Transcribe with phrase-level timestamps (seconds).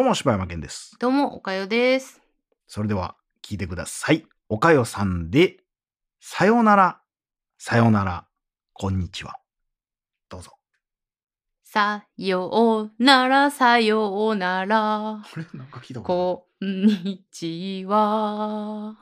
[0.00, 0.96] どうも、柴山健です。
[0.98, 2.22] どうも、おかよです。
[2.66, 4.24] それでは、聞いてください。
[4.48, 5.58] おかよさんで、
[6.20, 7.02] さよなら、
[7.58, 8.26] さよなら、
[8.72, 9.36] こんにちは。
[10.30, 10.52] どうぞ。
[11.62, 15.22] さようなら、さようなら。
[15.30, 15.94] これ、なんか聞い？
[15.94, 18.96] たこんにちは。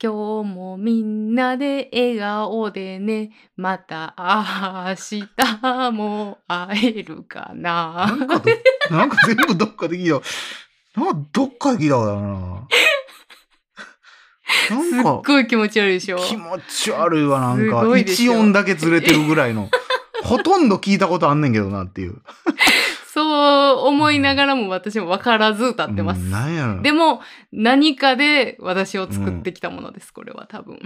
[0.00, 3.32] 今日もみんなで笑顔でね。
[3.56, 4.14] また
[4.88, 4.94] 明
[5.26, 8.06] 日も会えるかな。
[8.06, 8.50] なんかど、
[8.94, 10.22] なんか全部どっかで聞い
[10.94, 11.00] た。
[11.00, 12.68] なんかどっかで聞いたことあるな。
[14.48, 16.18] すっなんか、ごい気持ち悪いでしょ。
[16.18, 17.98] 気持ち悪いわ、なんすか。
[17.98, 19.70] 一音だけずれてるぐらいの。
[20.24, 22.20] ほとんど聞いたことあんねんけどなっていう。
[23.12, 26.20] そう思いながらも私も分からず歌ってます。
[26.20, 26.82] うんなんやろ。
[26.82, 27.20] でも
[27.52, 30.78] 何かで私を作ってきたものです、これは多分。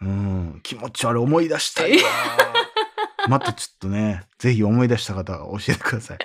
[0.00, 2.08] うん、気持ち悪い思い出したいわ。
[3.28, 6.18] またちょっとね、ぜひ思い出した方は教えてください。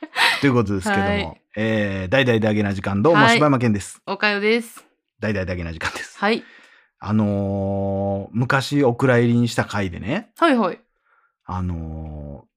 [0.40, 4.00] ということですけども、はいえー、大々だけな時間、どうもはい柴山健です。
[4.06, 4.84] おかよです。
[5.20, 6.18] 大々だけな時間です。
[6.18, 6.42] はい。
[6.98, 10.80] あのー昔お蔵入りにした回でね、はいはい。
[11.44, 12.50] あのー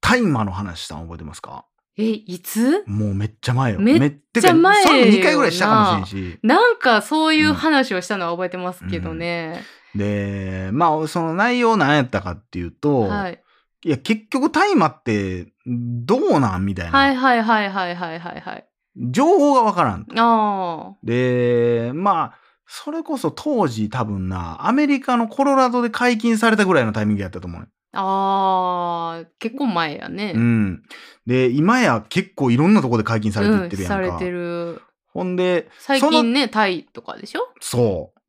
[0.00, 1.66] 大麻の話したの覚えてますか？
[1.98, 2.84] え、いつ？
[2.86, 3.80] もうめっちゃ前よ。
[3.80, 6.38] めっちゃ前よなてかそれも2回ぐらいしたかもしれんし。
[6.42, 9.64] なんかそういう話をしたのは覚えてますけどね。
[9.94, 13.42] で、まあ、その内容何やったかっていうと、はい。
[13.84, 16.98] いや、結局大麻ってどうなんみたいな。
[16.98, 18.66] はいはいはいはいはいはいはい。
[18.96, 20.06] 情報がわからん。
[20.16, 27.68] あで、まあ、それこそ当時多分な、アメリカのコロラドで解禁されたぐらいのタイミングやったと思うね。
[27.92, 29.20] あ。
[29.20, 30.32] ああ、結構前やね。
[30.34, 30.82] うん。
[31.26, 33.98] で、今や結構いろんなとこで解禁されていってるやんか。
[33.98, 34.82] うん、されてる。
[35.12, 37.40] ほんで、最その近ね、タイとかでしょ？
[37.60, 38.20] そう。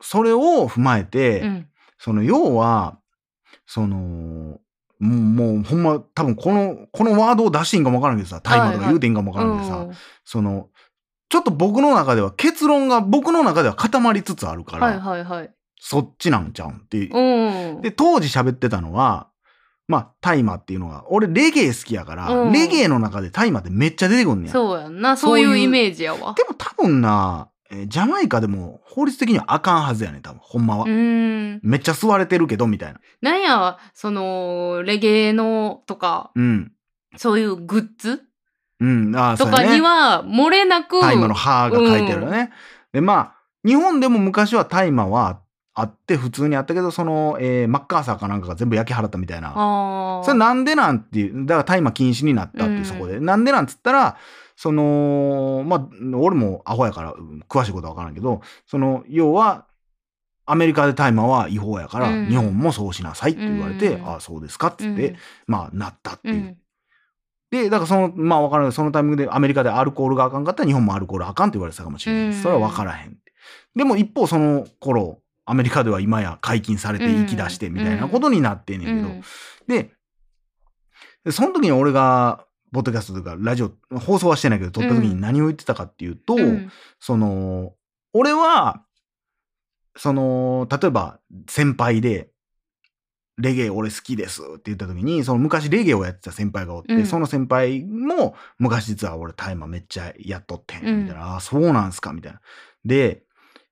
[0.00, 1.68] それを踏まえて、うん。
[1.98, 2.98] その要は、
[3.66, 4.58] その、
[5.02, 9.92] もう、もうほんま、多分この、このワードを出していいんかもわからんけどさ、大麻とか言うていいんかもわからんけどさ、うん
[10.24, 10.68] その、
[11.28, 15.50] ちょっと僕の中では結論が僕の中では固まりつつあるから、はいはいはい。
[15.80, 17.16] そっちなんちゃうんっていう。
[17.16, 17.80] うん。
[17.80, 19.28] で、当時喋ってたのは、
[19.88, 24.52] まあ、大麻っていうのが、俺レゲエ好きやから、うんレゲエの中で大麻ってめっちゃ出てくんねや。
[24.52, 25.16] そうやんな。
[25.16, 26.34] そういうイメージやわ。
[26.34, 30.84] でも多分な、えージャマイカでも法律的にはあかんはずやねん、多分、ほんまは。
[30.86, 33.00] めっちゃ吸われてるけど、みたいな。
[33.22, 36.72] なんや、その、レゲエのとか、うん。
[37.16, 38.22] そういうグッズ？
[38.80, 39.46] うん、あと。
[39.46, 42.52] かには、漏れなく、大麻の歯が書いてあるよね。
[42.92, 43.34] で、まあ、
[43.64, 45.40] 日本でも昔は大麻は
[45.72, 49.52] あって普通にあったけど、その、えーマッカーサーかなんかが全部焼き払ったみたいな。
[50.24, 53.20] それなんでなんていう、だから大麻禁止になったっていう、うんそこで。
[53.20, 54.16] なんでなんつったら、
[54.62, 59.66] その、まあ、俺もアホやから、うん詳しいことはわからんけど、その、要は、
[60.46, 65.16] アメリカで大麻は違法やから、うん日本もそうしなさいって言われて、うんああ、そうですかっつって、うん
[65.48, 66.34] まあ、なったっていう。
[66.34, 66.56] うん。
[67.50, 68.72] で、だからその、まあ分からない。
[68.72, 73.18] そのタイミングでアメリカでアルコールがあかんかったら日本もアルコールあかんって言われてたかもしれないそれは分からへん。
[73.74, 79.22] でも一方その頃、アメリカでは今や解禁されて生き出してみたいなことになってんねんけど。
[79.66, 79.90] で
[81.30, 87.74] その時に俺が、ポッドキャストというかラジオ、放送はしてないけど、撮った時に何を言ってたかっていうと、うんその、
[88.12, 88.82] 俺は、
[89.96, 92.30] その、例えば先輩で、
[93.38, 102.40] レゲエ俺好きですって言った時に、その昔レゲエをやってた先輩がおって、うんその先輩も昔実は俺大麻めっちゃやっとってん、うんみたいな、ああ、そうなんすかみたいな。
[102.84, 103.22] で、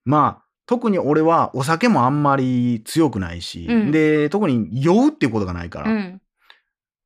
[0.05, 6.21] まあ、特に俺はお酒もあんまり強くないし、うんで、特に酔うっていうことがないから、うん。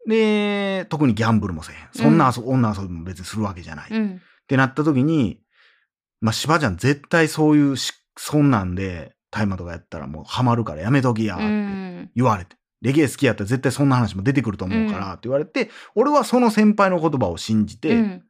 [0.07, 1.89] で、特にギャンブルもせえへん。
[1.93, 3.91] そんな遊、女遊びも別にするわけじゃない。
[3.91, 4.21] っうん。
[4.47, 5.41] てなった時に、
[6.21, 12.11] まあ、芝ちゃん絶対そういうし、そんなんで、大麻とかやったらもうハマるからやめときや、っうてん。
[12.15, 12.57] 言われて。
[12.83, 18.23] レゲエ好きやったら絶対そんな話も出てくると思うからって言われて、俺はその先輩の言葉を信じて、うん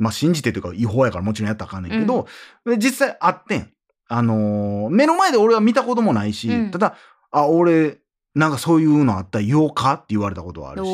[0.00, 2.28] まあ信じてというか違法やからもちろんやったらあかんねんけど、
[2.64, 3.72] で実際あってん。
[4.08, 6.94] あのー目の前で俺は見たこともないし、うんただ、
[7.32, 7.98] あ、俺、
[8.38, 10.88] なんかそういうのあったら言おうかって言われたことはあるし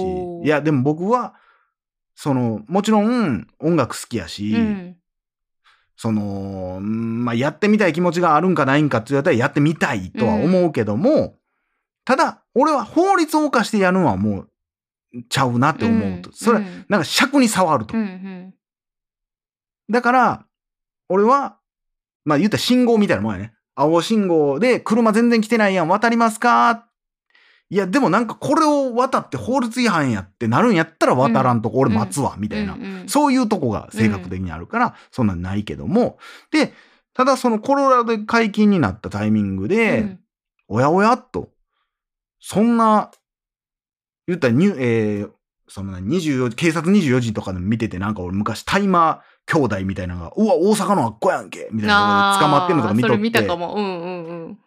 [0.44, 1.34] いや、でも僕は、
[2.14, 4.96] その、もちろん音楽好きやし、うん。
[5.94, 11.36] その、うんまあ、やってみたい気持ちがあるんかないんかって言われたらやってみたいとは思うけども、
[12.06, 14.40] ただ、俺は法律を犯してやるのはも
[15.12, 16.30] う、ちゃうなって思うと。
[16.32, 17.94] それは、うんなんか尺に触ると。
[17.94, 18.54] うんうん
[19.90, 20.46] だから、
[21.10, 21.58] 俺は、
[22.24, 23.52] まあ言ったら信号みたいなもんやね。
[23.74, 26.88] 青信号で車全然来てないやん、渡りますか
[27.70, 32.76] いや、でもなんかこれを渡って法律違反やってなるんやったら渡らんとこ俺待つわ、みたいな。
[33.06, 36.18] そういうとこが性格的にあるから、そんなんないけども。
[36.50, 36.72] で、
[37.14, 40.20] ただそのコロラドで解禁になったタイミングで、うん。
[40.68, 41.50] おやおやっと、
[42.40, 43.10] そんな、
[44.26, 45.30] 言ったらニュ、えー
[45.66, 53.74] その24警察24時とかでも見てて、なんか俺昔タイマー兄弟みたいなのが、うわ、大阪のあっこやんけみたいなところで捕まってんのとか見とあーそれ見たって、かも。
[53.74, 54.58] うんうんうん。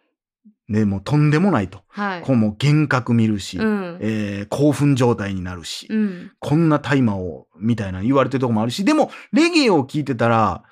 [0.68, 1.82] で、もうとんでもないと。
[1.88, 2.22] はい。
[2.22, 3.98] こうもう幻覚見るし、うん。
[4.00, 6.32] えー興奮状態になるし、うん。
[6.38, 10.62] こんな大麻を、みたいな言われてるとこもあるし、でも、レゲエを聞いてたら、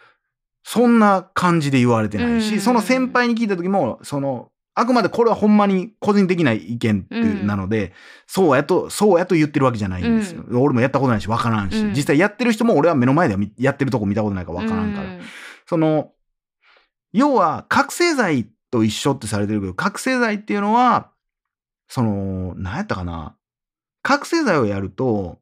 [0.62, 7.14] そんな感じで言われてないし、うんその先輩に聞いた時も、その、あくまでこれはほんまに個人的な意見って
[7.46, 7.94] なので、
[8.26, 10.44] そうやと、そうやと言ってるわけじゃないんですよ。
[10.50, 15.06] 俺もやったことないし、わからんし、うん実際やってる人も俺は目の前でやってるとこ見たことないからわからんから。
[15.06, 15.20] うん
[15.69, 16.12] その、
[17.12, 21.11] 要は、覚醒剤と一緒ってされてるけど、覚醒剤っていうのは、
[21.89, 23.37] その、何やったかな。
[24.03, 25.39] 覚醒剤をやると、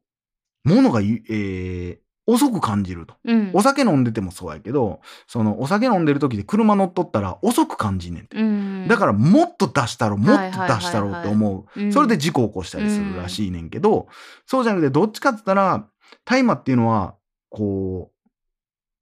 [0.63, 3.15] 物がゆ、えー遅く感じると。
[3.23, 3.51] うん。
[3.53, 8.37] お酒飲んでてもそうやけど、その、お酒飲んでる時で車乗っとったら遅く感じんねんて。
[8.37, 8.87] うん。
[8.87, 11.79] だから、もっと出したろ、もっと出したろって思う。
[11.79, 14.07] うんそれで事故を起こしたりするらしいねんけど、
[14.47, 15.87] そうじゃなくて、どっちかって言ったら、
[16.23, 17.15] 大麻っていうのは、
[17.49, 18.11] こ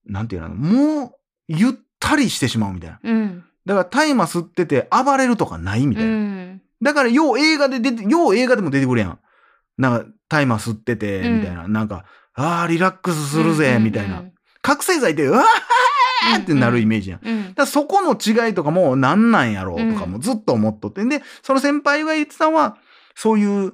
[0.05, 1.11] う、なんていうの、もう、
[1.47, 2.99] ゆったりしてしまうみたいな。
[3.65, 3.75] うん。
[3.75, 6.09] だから大麻吸ってて暴れるとかないみたいな。
[6.11, 6.61] うん。
[6.81, 9.19] だから、よう映画で出て、よう映画でも出てくるやん。
[9.77, 11.67] なんか、大麻吸ってて、うんみたいな。
[11.67, 12.05] なんか、
[12.35, 14.23] ああ、リラックスするぜ、みたいな。。
[14.61, 17.19] 覚醒剤って、うわーってなるイメージやん。
[17.21, 17.53] だかうん。
[17.55, 21.03] らそこの違いとかも何なんやろうとかもうんずっと思っとって。
[21.05, 22.77] で、その先輩が言ってたのは、
[23.15, 23.73] そういう、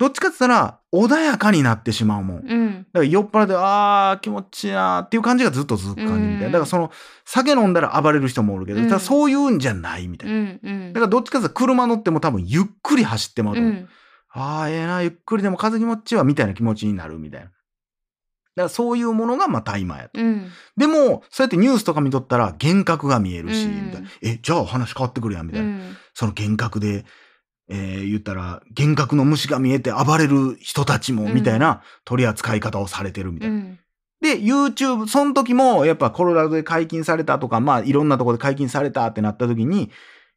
[0.00, 2.42] どっちかって言ったら、穏やかになってしまうもん。
[2.42, 2.86] だかうん。
[2.94, 6.46] ら酔っ払って、あー、気持ちいいなーっていう感じがずっと続く感じみたいな。
[6.46, 6.90] うんだからその、
[7.26, 10.38] 酒飲んだら暴れる人もおるけど、うんただそういうんじゃないみたいうな。
[10.52, 10.60] ん。
[10.62, 10.92] うん。
[10.94, 13.72] だからどっちかっていうと車乗っても多分ゆっくり走ってまうと思う。
[13.72, 13.88] うん。
[14.32, 17.46] ああ、ええな、ゆっくりでも風気持ちいいわ、みたいな気持ちになるみたいな。
[17.46, 17.54] だか
[18.62, 20.20] らそういうものが、まあ、大麻やと。
[20.20, 20.48] うん。
[20.76, 24.08] でも、そうやってニュースとか見とったら、幻覚が見えるし、うんみたいな。
[24.22, 25.68] え、じゃあ話変わってくるやん、みたいな。
[25.68, 25.96] うん。
[26.14, 27.04] その幻覚で、
[27.70, 33.54] えー言ったら、幻覚の虫が見えて暴れる人たちも、うんみたいな取り扱い方をされてるみたいな。
[33.56, 33.78] うん。
[34.20, 39.90] で、YouTube、その時も、やっぱコロラドで解禁されたとか、まあ、いろんなところで解禁されたってなった時に、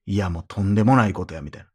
[0.06, 1.68] いや、もうとんでもないことや、みたいな。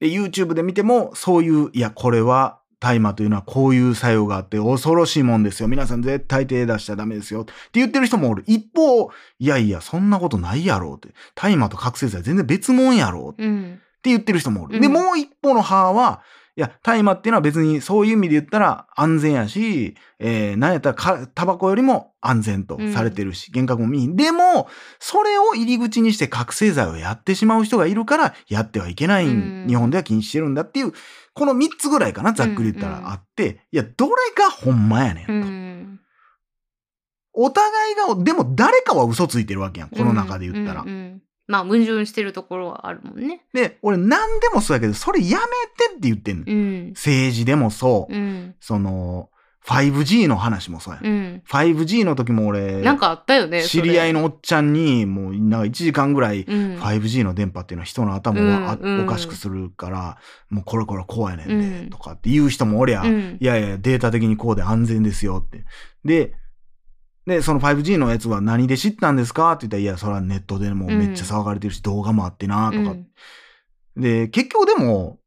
[0.00, 5.68] で、YouTube で見ても、そういう、いや、これは、大麻というのはこういう作用があって恐ろしいもんですよ。
[5.68, 7.42] 皆さん絶対手出しちゃダメですよ。
[7.42, 8.42] って言ってる人もおる。
[8.46, 11.14] 一方、いやいや、そんなことないやろうって。
[11.34, 13.80] 大麻と覚醒剤全然別物やろうってうん。
[14.04, 14.76] 言ってる人もおる。
[14.76, 16.22] うんで、もう一方の派は、
[16.56, 24.16] いや、大麻っていうのは別にそういう意味で言ったら安全やし、えー、なんやったらかタバコよりも安全とされてるし、幻覚も見いひん。
[24.16, 24.68] でも、
[24.98, 30.92] それを入り口にして覚醒剤をやってしまう人がいるから、やってはいけない、うん日本では禁止してるんだっていう、
[31.34, 35.32] この3つぐらいかな、ざっくり言ったうんうんらあって、いや、どれがほんまやねんと。
[35.32, 36.00] うん。
[37.32, 40.82] お互いが、でも誰かは嘘ついてるわけやん、この中で言ったら。
[40.82, 43.42] うんうんうんまあ、矛盾してるところはあるもんね。
[43.52, 45.44] で、俺何でもそうやけど、それやめ
[45.88, 46.44] てって言ってんの。
[46.46, 46.88] うん。
[46.90, 48.14] 政治でもそう。
[48.14, 48.54] うん。
[48.60, 49.30] その、
[49.66, 51.04] 5G の話もそうやん。
[51.04, 51.42] うん。
[51.48, 53.64] 5G の時も俺、なんかあったよね。
[53.64, 54.20] 知り合いの。
[54.20, 56.78] のおっちゃんに、もう、なんか1時間ぐらい、うん。
[56.78, 60.18] 5G の電波っていうのは人の頭をあうんうんおかしくするから、
[60.50, 65.64] もうこれこれこうやねんで、うんとかって言う人もおりゃ、うんいやいや、データ的にこうで安全ですよって。
[66.04, 66.34] で、
[67.30, 69.52] で、その 5G のやつは何で知ったんですか？
[69.52, 72.90] って言ったら、いや、それはネットでもうめっちゃ騒がれてるし、動画もあってな、とか。
[72.90, 73.06] うん
[73.96, 75.18] で、結局でも、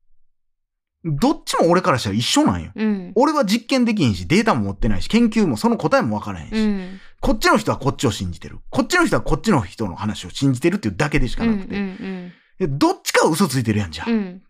[1.03, 2.71] どっちも俺からしたら一緒なんよ。
[2.73, 3.11] うん。
[3.16, 6.99] 俺は実験できんし、データも持ってないし、研究もその答えもわからへんし、うん。
[7.19, 8.59] こっちの人はこっちを信じてる。
[8.69, 11.57] こっちの人はこっちの人の話を信じてるっていうだけでしかうん。
[11.59, 11.75] なくて。
[11.75, 12.31] うん。
[12.57, 14.09] でどっちかは嘘ついてるやんじゃん。
[14.09, 14.42] うん。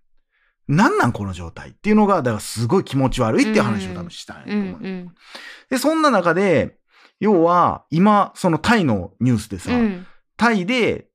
[0.67, 1.71] なんなんこの状態？
[1.71, 4.87] っていうのが、だからすごい気持ち悪いっていう話を多分したんやとう思う。
[4.87, 5.11] ん。
[5.71, 6.77] で、そんな中で、
[7.23, 10.05] 要は、今、そのタイのニュースでさ、うん。
[10.35, 11.07] タイで、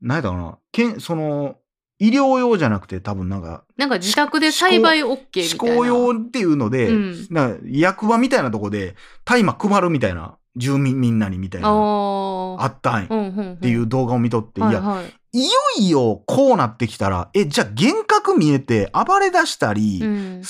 [0.00, 1.56] 何やったかな、けんその、
[1.98, 5.74] 医療用じゃなくて多分なんか、なんか自宅で栽培 OK みたいな。
[5.74, 12.64] 思考用っていうので、うんな役場みたいなとこで、大麻配るみたいな、住民みんなにみたいな、あ。
[12.64, 13.08] ったんや。
[13.10, 13.52] うんうん。
[13.52, 15.14] っっていう動画を見とって、いや、はいはい。
[15.32, 20.42] いよいよこうなってきたら、え、じゃあ幻覚見えて暴れ出したり、うん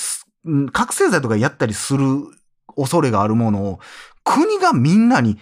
[0.71, 2.23] 覚醒剤とかやったりする
[2.75, 3.79] 恐れがあるものを、
[4.23, 5.37] 国がみんなに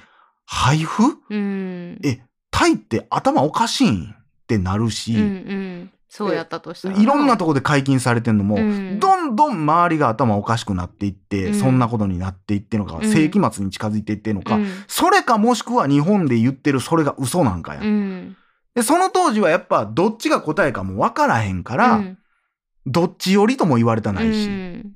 [0.46, 1.04] 配布？
[1.30, 2.00] うん。
[2.04, 2.22] え、
[2.52, 4.16] タイって頭おかしいんっ
[4.48, 5.92] てなるし、うんうん。
[6.08, 6.98] そうやったとしたら。
[6.98, 17.82] いろんなとこで解禁されてんのも、うんどんどん周りが頭おかしくなっていって、うんそんなことになっていってんのか、うん世紀末に近づいていってんのか、うんそれかもしくは日本で言ってるそれが嘘なんかや。
[17.82, 18.36] うん。
[18.74, 22.18] で、その当時はやっぱどっちが答えかも分からへんから、うん
[22.86, 24.94] どっち寄りとも言われたないし、うん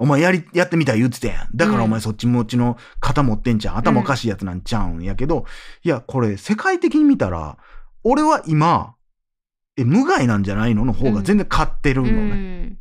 [0.00, 1.48] お前やり、やってみたら言ってたやん。
[1.54, 3.76] だからうんお前そっち持ちの肩持ってんじゃん。
[3.76, 5.44] 頭おかしいやつなんちゃうんやけど、
[5.84, 7.58] いや、これ世界的に見たら、
[8.02, 8.94] 俺は今、
[9.76, 12.62] え、無害なんじゃないのの方が全然勝ってるうのね。
[12.66, 12.78] ん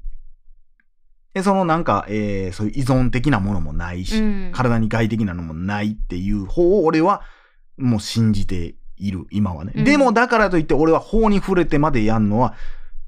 [1.34, 7.22] でそのなんか、えーそういう依存的なものもないし、うん体に害的なのもないっていう方を俺は
[7.78, 9.74] もう信じている、今はね。
[9.76, 12.56] うんでもだからといって俺は法に触れてまでやんのは、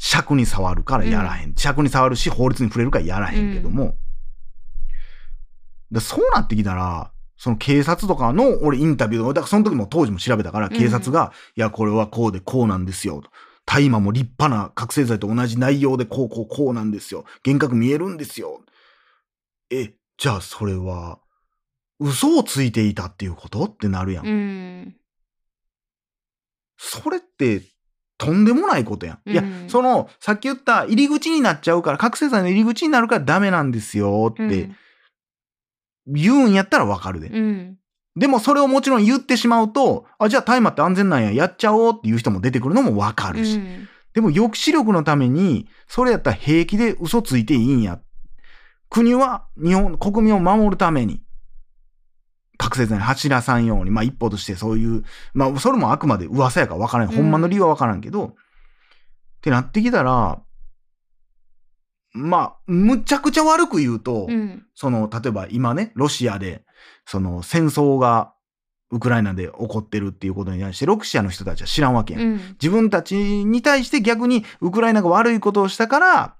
[0.04, 1.54] 尺に触るからやらへん。
[1.54, 3.98] 尺に触るし、法律に触れるからやらへんけども。
[5.92, 13.22] でそうなってきたら、その警察とかの俺インタビューを、だからその時も当時も調べたから、うん警察が、いや、これはこうでこうなんですよ。
[13.68, 17.24] 大麻も立派な覚醒剤と同じ内容でこうこうこうなんですよ。
[17.46, 18.62] 幻覚見えるんですよ。
[19.70, 21.20] え、じゃあそれは、
[22.00, 23.66] 嘘をついていたっていうこと？
[23.66, 24.28] ってなるやん。
[24.28, 24.96] うん。
[26.78, 27.62] それって、
[28.22, 29.30] とんでもないことやん。
[29.32, 34.70] いや、うんその、さっき言った入り口になっちゃうから、覚醒剤の入り口になるからダメなんですよって
[36.06, 37.30] 言うんやったらわかるで。
[37.30, 37.78] うん。
[38.16, 43.58] でもそれをもちろん言ってしまうと、あ、じゃあ大麻って安全なんや、やっちゃおうっていう人も出てくるのもわかうるし。
[43.58, 43.88] ん。
[44.14, 48.00] でも抑止力のために、それやったら平気で嘘ついていいんや。
[48.88, 51.24] 国は日本、国民を守るために、
[52.62, 55.04] 覚醒剤に走らさんように、まあ一歩としてそういう、
[55.34, 57.10] まあそれもあくまで噂やからわからん。
[57.10, 58.34] うんほんまの理由はわからんけど、っ
[59.42, 60.40] てなってきたら、
[62.14, 64.66] まあ、むちゃくちゃ悪く言うと、うん。
[64.76, 66.64] その、例えば今ね、ロシアで、
[67.06, 68.34] その戦争が
[68.92, 72.24] ウクライナで起こってるっていうことに対して、ロシアの人たちは知らんわけやん。
[72.24, 72.38] うん。
[72.62, 76.36] 自分たちに対して逆にウクライナが悪いことをしたから、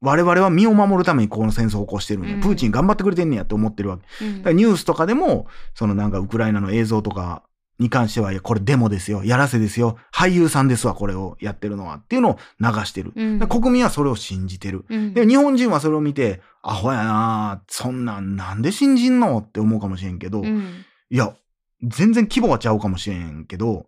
[0.00, 2.34] 我々は身を守るためにこの戦争を起こしてるんや。
[2.34, 4.24] うんプーチン頑張ってくれてんねやって思ってるわけ。
[4.24, 7.42] うんだからニュースとかでも、そのなんかウクライナの映像とか
[7.78, 9.24] に関しては、いや、これデモですよ。
[9.24, 9.96] やらせですよ。
[10.12, 11.96] 俳優さんですわ、これをやってるのは。
[11.96, 13.12] っていうのを流してる。
[13.14, 14.84] うん国民はそれを信じてる。
[14.88, 21.34] うんで、日本人はそれを見て、アホやなそんなんなんで信じんのって思うかもしれんけど、うんいや、
[21.82, 23.86] 全然規模はちゃうかもしれんけど、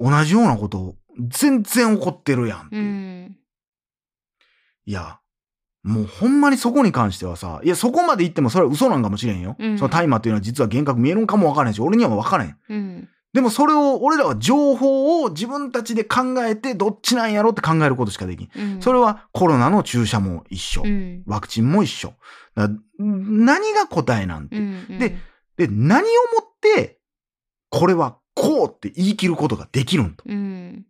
[0.00, 0.96] 同じようなこと
[1.28, 3.36] 全然起こってるやんってういう。
[4.86, 4.90] ん。
[4.90, 5.18] いや、
[5.82, 9.56] もうほんまにそこに関してはさ、いや、そこまで言ってもそれは嘘なんかもしれんよ。
[9.58, 12.56] うんその大麻っていうのは実は幻覚見えるんかもわからへんし、俺にはわからへん。
[12.68, 13.08] うん。
[13.32, 18.50] でもそれを、俺らは情報を自分たちで考えて、どっちなんやろって考えることしかできん。
[18.54, 18.82] うん。
[18.82, 20.82] それはコロナの注射も一緒。
[20.84, 21.22] うん。
[21.26, 22.12] ワクチンも一緒。
[22.98, 24.56] 何が答えなんて。
[24.56, 24.98] うん。
[24.98, 25.16] で
[25.56, 26.08] で、何をも
[26.42, 26.98] って、
[27.70, 30.24] これはこうって言い切ることができるんと。
[30.26, 30.84] うん。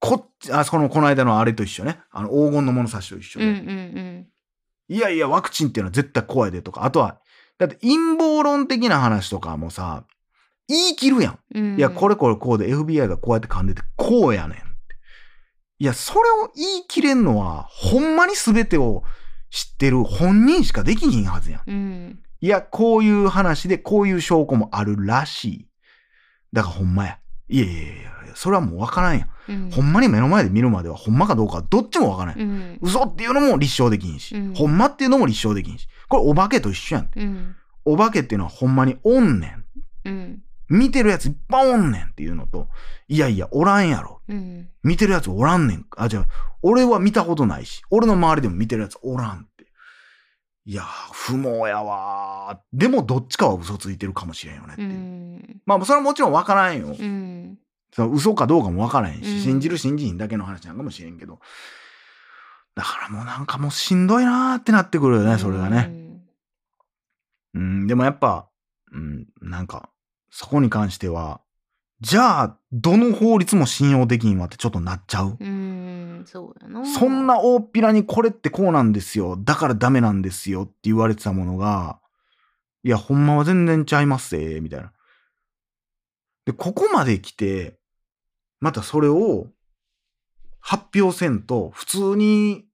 [0.00, 2.00] こっち、あそこの、この間のあれと一緒ね。
[2.10, 3.48] あの、黄金の物差しと一緒うん。
[3.48, 3.72] うで。
[3.72, 4.26] ん。
[4.88, 6.84] いやいや、ワクチンっていうのは絶対怖いでとか。
[6.84, 7.20] あとは、
[7.58, 10.04] だって陰謀論的な話とかもさ、
[10.66, 11.38] 言い切るやん。
[11.54, 11.76] うん。
[11.76, 14.58] いや、これこれこうで FBI がこうやって噛んでて、こうやねん。
[15.78, 19.02] いや、それを言い切れんのは、ほんまに全てを
[19.50, 21.62] 知ってる本人しかできひんはずやん。
[21.66, 22.22] うん。
[22.40, 25.68] いや、こういう話でこういう証拠もあるらしい。
[26.52, 27.19] だからほんまや。
[27.50, 29.28] いやいやいやそれはもうわからんやん。
[29.48, 29.70] うん。
[29.70, 32.40] ほんまに目の前で見るまではほんまかどうかどっちもわからん。
[32.40, 32.78] うん。
[32.80, 35.88] 嘘っていうのも立証できんし、うんほんまっていうのも立証できんし。
[36.08, 37.10] これお化けと一緒やん。
[37.14, 37.56] うん。
[37.84, 39.64] お化けっていうのはほんまにおんねん。
[40.04, 40.42] うん。
[40.70, 42.68] 見てるやついっぱいおんねんっていうのと、
[43.08, 44.20] いやいや、おらんやろ。
[44.28, 44.68] うん。
[44.84, 45.86] 見てるやつおらんねん。
[45.96, 46.26] あ、じゃあ、
[46.62, 49.59] 俺は見たことないし、俺の周りでも見てるやつおらんって。
[50.66, 52.78] いやー、不毛やわー。
[52.78, 54.92] でもどっちかは嘘ついてるかもしれんよねってういう。
[54.92, 55.60] ん。
[55.66, 56.94] まあ、それはもちろんわからんよ。
[56.98, 57.58] うん。
[57.92, 61.40] その嘘かどうかもわからへんし、うん信じる信じひんだけの話なんかもしれんけど。
[62.74, 66.00] だからもうなんかもうしんどいなーってなってくるよね、それがね。
[67.54, 68.48] うん、でもやっぱ、
[68.92, 69.90] うん、なんか、
[70.30, 71.40] そこに関しては、
[72.00, 75.36] じゃあ、どの法律も信用できんわってちょっとなっちゃう。
[75.38, 75.48] うん。
[76.20, 76.26] うん。
[76.26, 76.86] そうやな。
[76.86, 79.36] そんな大っぴらにこれってこうなんですよ。
[79.38, 81.98] だからダメなんですよって言われてたものが、
[82.82, 84.92] いや、ほんまは全然ちゃいますぜ、みたいな。
[86.46, 87.78] で、ここまで来て、
[88.60, 89.48] またそれを
[90.60, 92.64] 発表せんと、普通に、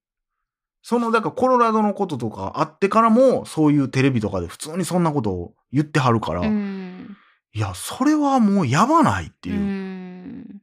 [0.83, 7.17] その、だからコロラドのこととかあってからも、そういうテレビとかで普通にそんなことを言ってはるから、うん。
[7.57, 9.55] いや、それはもうやばないっていう。
[9.57, 10.61] うん。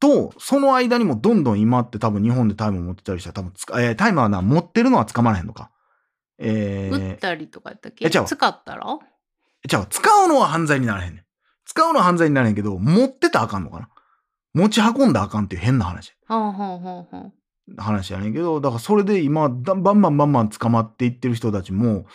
[0.00, 5.70] と、その間にもどんどん今って多分日本でタイム持ってたりしたら多分つか、えータイマーはな、持ってるのは捕まらへんのか。
[6.38, 8.08] えー、打ったりとかやったっけ？
[8.10, 8.98] 使ったら？
[9.68, 11.24] じゃあ使うのは犯罪にならへんねん。
[11.66, 13.90] 使うのは犯罪にならへんけど、持ってたらあかんのかな。
[14.54, 16.14] 持ち運んだらあかんっていう変な話。
[16.26, 17.32] はあはあはあは
[17.78, 17.82] あ。
[17.82, 22.06] 話やねんけど、だからそれで今、だバンバンバンバン捕まっていってる人たちも、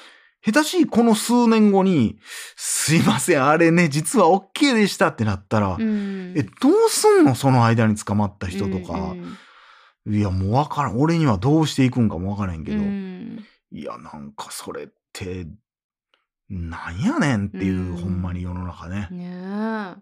[0.46, 2.20] 下手しいこの数年後に、
[2.56, 6.34] すいません、あれね、実は OK でしたってなったら、うん。
[6.38, 7.36] え、どうすんの？
[7.36, 8.94] その間に捕まった人とか。
[8.94, 9.38] うん
[10.10, 10.98] いや、もうわからん。
[10.98, 12.78] 俺にはどうしていくんかもわからへんけど。
[12.78, 15.46] うんいや、なんかそれって、
[16.50, 19.10] なんやねんっていう、うんほんまに世の中ね。
[19.12, 19.96] ねえ。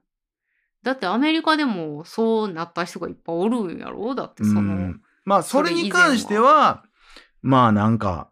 [0.84, 6.84] だってアメリカでもそうなった人がいっぱいおるんやろだってその、うんまあ、それに関しては、
[7.42, 8.30] まあなんか、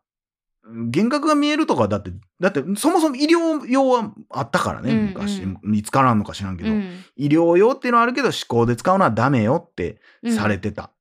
[0.65, 5.41] 幻覚が見えるとかだって、だってそもそも医療用はあったからね、うんうん昔。
[5.61, 9.99] 見つからんのか知らんけど、うん医療用っていうのはあるけど、思考で使うのはダメよって
[10.35, 10.91] されてた。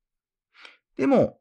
[0.96, 1.38] でも、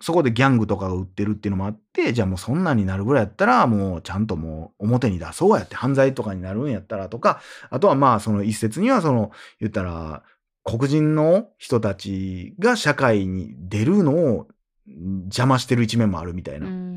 [0.00, 7.40] そこでギャングとかが売ってるっていうのもあって、じゃあもうそんなになるぐらいやったら、もうちゃんともう表に出そうやって、犯罪とかになるんやったらとか、
[7.70, 9.30] あとはまあその一説にはその、
[9.60, 10.24] 言ったら、
[10.64, 14.48] 黒人の人たちが社会に出るのを
[14.86, 16.66] 邪魔してる一面もあるみたいうな。
[16.66, 16.91] ーん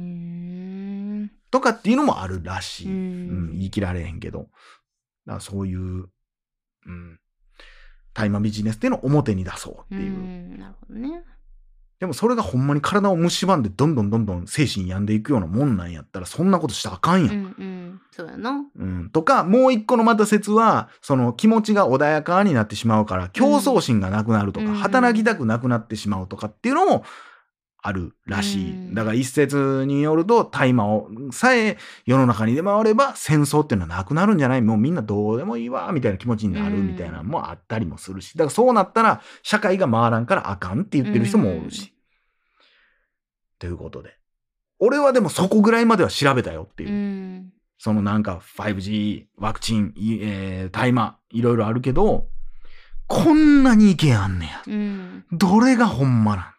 [1.52, 2.88] とかっていうのもあるらしい。
[2.88, 4.40] ううんん、言い切られへんけど。
[4.40, 4.50] だか
[5.26, 7.20] らそういう、うん、
[8.14, 10.12] 大麻ビジネスっていうのを表に出そうっていう。
[10.12, 11.24] んなるほどね。
[12.00, 17.32] でもそれがほんまに体を蝕んでどんどんどんどん精神病んでいくようなもんなんやったらそんなことしたらあかんや。
[17.32, 18.02] うんんうん。
[18.12, 18.66] そうやな。
[18.76, 27.06] うん、とか、もう一個のまた説は、その気持ちが穏やかになってしまうから、競争心がなくなるとか、うん働きたくなくなってしまうとかっていうのも
[27.88, 28.72] あるらしい。
[28.72, 34.62] うんだから一説によると、大麻をさえ世の中に出回れば戦争っていうのはなくなるんじゃない？
[34.62, 38.38] もうみんなどうでもいいわ、みたいな気持ちになるみたいなのもあったりもするし。
[38.38, 41.94] だからそうなったら、社会が回らんからあかんって言ってる人もおるし。
[43.60, 44.18] ということで。
[44.80, 46.90] 俺はでもそこぐらいまでは調べたよっていう。
[46.90, 47.50] うん。
[47.78, 52.28] そのなんか 5G、ワクチン、いえー、大麻、いろいろあるけど、
[53.08, 54.64] こんなに意見あんねや。
[54.66, 55.26] うん。
[55.32, 56.55] どれがほんまなん？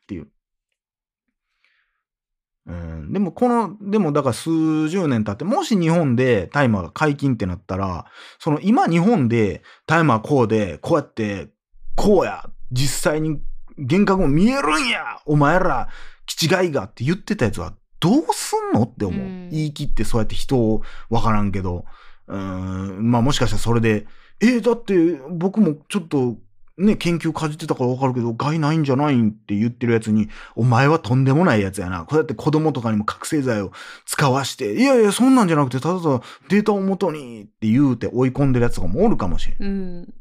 [2.67, 8.07] でもこの、でもだから数十年経って、もし日本で大麻が解禁ってなったら、
[8.39, 11.49] その今日本で大麻こうで、こうやって、
[11.95, 13.41] こうや、実際に
[13.79, 15.89] 幻覚も見えるんやお前ら、
[16.27, 19.21] 気違いがって言ってたやつはどうすんのって思う。
[19.21, 21.85] うん言い切ってそうやって人をわからんけど、
[22.27, 24.07] うん、まあもしかしたらそれで、
[24.41, 26.37] えーだって僕もちょっと
[26.79, 32.01] ね、研究かじってたからわかるけど、害ないんじゃないんって言ってるやつに、お前はとんでもないやつやな。
[32.05, 33.73] こうやって子供とかにも覚醒剤を
[34.05, 39.57] 使わして、いやいや、そんなんじゃなくて、ただただデータをもとにって言うて追い込んでるやつとかもおるかもしれん。
[39.63, 39.67] う
[40.03, 40.15] ん。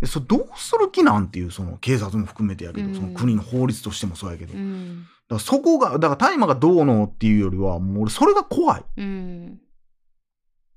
[0.00, 4.52] でそれどうする気なんていう、その警察も含めてやけど、うんその国の法律としてもそうやけど。
[4.52, 5.06] うだかん。
[5.28, 8.84] らそこが、だから大麻がどうのっていうよりは、もう俺それが怖い。
[8.96, 9.60] うん。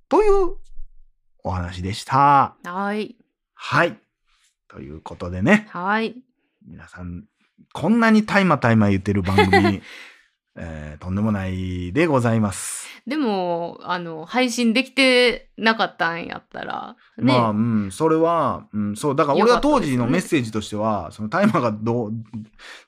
[0.10, 0.58] という
[1.44, 2.56] お話でした。
[2.64, 3.16] はい。
[3.56, 3.98] はい。
[4.74, 5.68] ということでね。
[5.70, 6.16] はい。
[6.68, 7.26] 皆さん、
[7.74, 9.82] こんなに大麻大麻言ってる番組、
[10.58, 12.88] えーとんでもないでございます。
[13.06, 17.24] でも、あの、配信できてなかったんやったら、ね。
[17.24, 22.12] まあ、うん、それは、うん、そう、だから俺は当時のメッセージとしては、その大麻がどう、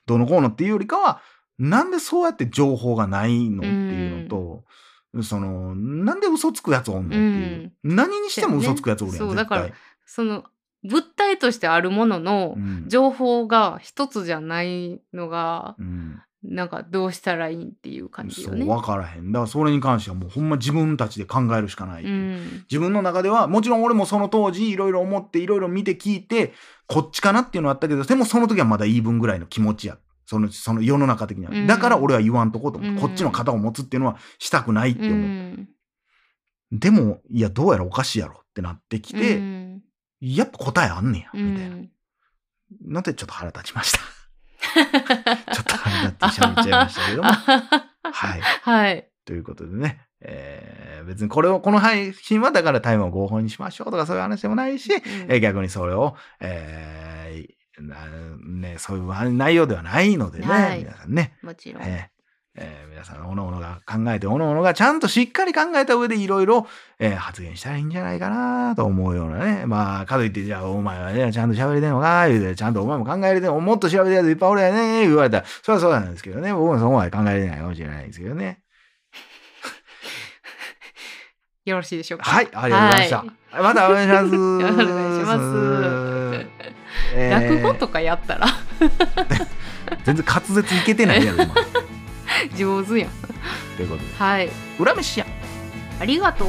[0.06, 1.20] どうのこうのっていうよりかは、
[1.58, 4.64] なんでそうやって情報がないのっていうのと、
[5.22, 7.72] その、なんで嘘つくやつおんのっていう。
[7.84, 9.36] 何にしても嘘つくやつおるやん、そう。
[9.36, 9.68] だから
[10.04, 10.44] その、
[10.88, 18.64] 物体としてあるもののうん情報が一つじゃないのが、うんなんかどうしたらいいんっていう感じよね。
[18.64, 19.32] 分からへん。
[19.32, 22.04] だからそれに関してはもうほんま自分たちで考えるしかない。
[22.04, 22.64] うん。
[22.70, 26.52] 自分の中では、もちろん俺もその当時いろいろ思っていろいろ見て聞いて、
[26.86, 29.98] こっちかなっていうのはあったけど、でもその時はまだ言い分ぐらいの気持ちや。
[30.26, 31.52] その、その世の中的には。
[31.52, 35.16] うんだから俺は言わんとこうと思って、うんこっちの肩を持つっていうのはしたくないってう思う。
[35.16, 35.68] ん。
[36.70, 39.55] でも、いや、どうやらおかしいやろってなってきて、うん
[40.20, 41.76] やっぱ答えあんねや、うみたいな。
[41.76, 41.88] ん。
[42.86, 43.98] のでちょっと腹立ちました。
[45.54, 47.30] ちょっと腹立って喋っちゃいましたけども。
[47.30, 48.40] はい。
[48.40, 49.08] はい。
[49.24, 50.06] ということでね。
[50.20, 57.96] えー別にこれを、この配信はだからタイムを合法にしましょうとかそういう話でもないし、うんえー逆にそれを、えーな
[58.40, 61.82] ね、そういう内容ではないのでね、はい皆さんね、もちろん。
[61.84, 62.15] えー
[62.58, 66.66] えー皆さん、おのおのが考えて、おのおのがちゃんとしっかり考えた上でいろいろ
[66.98, 69.66] えー発言したらいいんじゃないかなと思うようなね。
[69.66, 76.52] まあ、かといって、じゃあ、お前はね、ちゃんと喋れてんのか言うて、ちゃんとお前も考えれてんのもっと調べてるやついっぱいおるやね言われたら、それはそうなんですけどね。
[76.54, 78.60] 僕もそこまで考えれてないかもしれないですけどね。
[81.66, 82.24] よろしいでしょうか？
[82.30, 83.24] はい、ありがとうございました。
[83.62, 84.36] またお願いします。
[84.36, 84.74] お願い
[85.20, 85.40] します。
[87.14, 88.46] えー落語とかやったら
[90.04, 91.54] 全然滑舌いけてないやろ、今。
[92.56, 93.10] 上手やん。
[93.76, 94.50] ということで、はい。
[94.78, 95.26] 裏飯や。
[96.00, 96.48] ありがとう。